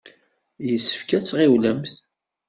[0.67, 1.81] Yessefk ad tɣiwlem.